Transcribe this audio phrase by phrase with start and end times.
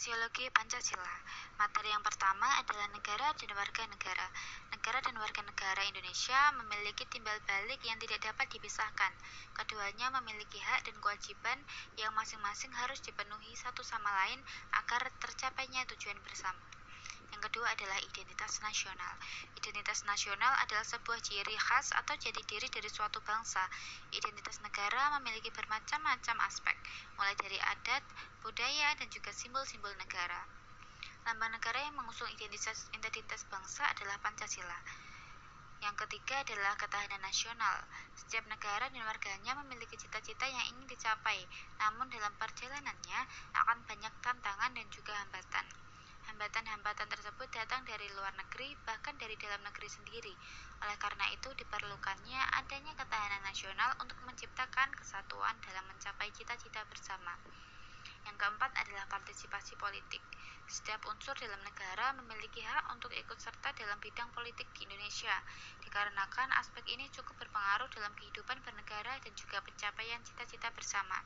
[0.00, 1.12] Aksiologi Pancasila.
[1.60, 4.32] Materi yang pertama adalah negara dan warga negara.
[4.72, 9.12] Negara dan warga negara Indonesia memiliki timbal balik yang tidak dapat dipisahkan.
[9.52, 11.60] Keduanya memiliki hak dan kewajiban
[12.00, 14.40] yang masing-masing harus dipenuhi satu sama lain
[14.72, 16.79] agar tercapainya tujuan bersama.
[17.30, 19.14] Yang kedua adalah identitas nasional.
[19.54, 23.62] Identitas nasional adalah sebuah ciri khas atau jati diri dari suatu bangsa.
[24.10, 26.76] Identitas negara memiliki bermacam-macam aspek,
[27.14, 28.02] mulai dari adat,
[28.42, 30.42] budaya, dan juga simbol-simbol negara.
[31.22, 34.78] Lambang negara yang mengusung identitas, identitas bangsa adalah Pancasila.
[35.80, 37.76] Yang ketiga adalah ketahanan nasional.
[38.12, 41.40] Setiap negara dan warganya memiliki cita-cita yang ingin dicapai,
[41.80, 43.20] namun dalam perjalanannya
[43.64, 45.66] akan banyak tantangan dan juga hambatan.
[46.28, 50.34] Hambatan-hambatan tersebut datang dari luar negeri, bahkan dari dalam negeri sendiri.
[50.84, 57.32] Oleh karena itu, diperlukannya adanya ketahanan nasional untuk menciptakan kesatuan dalam mencapai cita-cita bersama.
[58.28, 60.20] Yang keempat adalah partisipasi politik.
[60.68, 65.32] Setiap unsur dalam negara memiliki hak untuk ikut serta dalam bidang politik di Indonesia,
[65.84, 71.16] dikarenakan aspek ini cukup berpengaruh dalam kehidupan bernegara dan juga pencapaian cita-cita bersama.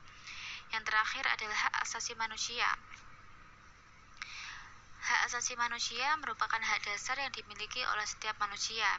[0.71, 2.67] Yang terakhir adalah hak asasi manusia.
[5.05, 8.89] Hak asasi manusia merupakan hak dasar yang dimiliki oleh setiap manusia.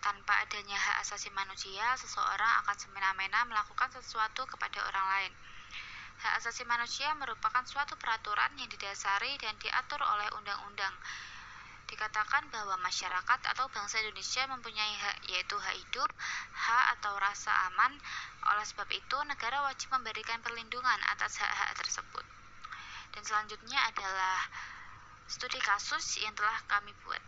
[0.00, 5.32] Tanpa adanya hak asasi manusia, seseorang akan semena-mena melakukan sesuatu kepada orang lain.
[6.16, 10.96] Hak asasi manusia merupakan suatu peraturan yang didasari dan diatur oleh undang-undang.
[11.84, 16.08] Dikatakan bahwa masyarakat atau bangsa Indonesia mempunyai hak yaitu hak hidup,
[16.56, 17.92] hak atau rasa aman.
[18.48, 22.23] Oleh sebab itu, negara wajib memberikan perlindungan atas hak-hak tersebut.
[23.14, 24.42] Dan selanjutnya adalah
[25.30, 27.22] studi kasus yang telah kami buat.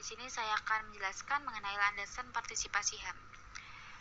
[0.00, 3.18] Di sini saya akan menjelaskan mengenai landasan partisipasi HAM.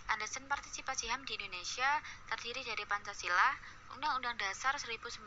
[0.10, 1.88] Landasan partisipasi HAM di Indonesia
[2.28, 3.56] terdiri dari Pancasila,
[3.96, 5.24] Undang-Undang Dasar 1945,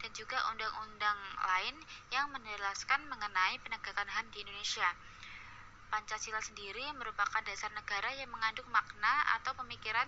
[0.00, 1.76] dan juga undang-undang lain
[2.12, 4.88] yang menjelaskan mengenai penegakan HAM di Indonesia.
[5.90, 10.06] Pancasila sendiri merupakan dasar negara yang mengandung makna atau pemikiran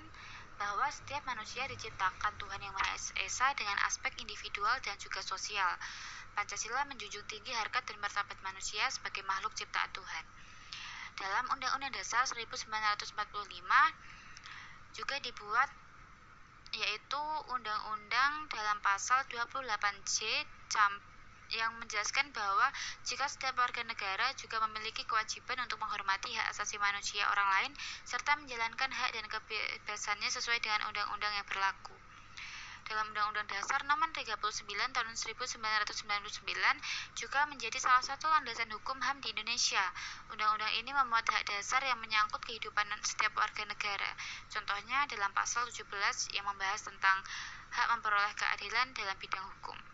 [0.57, 5.73] bahwa setiap manusia diciptakan Tuhan Yang Maha Esa dengan aspek individual dan juga sosial.
[6.33, 10.25] Pancasila menjunjung tinggi harkat dan martabat manusia sebagai makhluk ciptaan Tuhan.
[11.21, 13.12] Dalam Undang-Undang Dasar 1945
[14.97, 15.69] juga dibuat
[16.73, 17.21] yaitu
[17.53, 20.49] Undang-Undang dalam pasal 28C
[21.53, 22.69] yang menjelaskan bahwa
[23.05, 27.73] jika setiap warga negara juga memiliki kewajiban untuk menghormati hak asasi manusia orang lain
[28.09, 31.93] serta menjalankan hak dan kebebasannya sesuai dengan undang-undang yang berlaku.
[32.83, 36.43] Dalam Undang-Undang Dasar Nomor 39 Tahun 1999
[37.15, 39.81] juga menjadi salah satu landasan hukum HAM di Indonesia.
[40.35, 44.11] Undang-undang ini memuat hak dasar yang menyangkut kehidupan setiap warga negara.
[44.51, 45.87] Contohnya dalam pasal 17
[46.35, 47.23] yang membahas tentang
[47.71, 49.92] hak memperoleh keadilan dalam bidang hukum.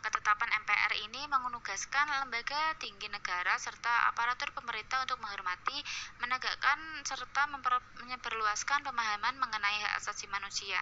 [0.00, 5.76] Ketetapan MPR ini menugaskan lembaga tinggi negara serta aparatur pemerintah untuk menghormati,
[6.24, 7.44] menegakkan serta
[8.08, 10.80] memperluaskan pemahaman mengenai hak asasi manusia.